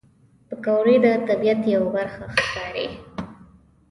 پکورې 0.47 0.95
د 1.05 1.07
طبیعت 1.27 1.61
یوه 1.73 1.89
برخه 1.95 2.23
ښکاري 2.43 2.87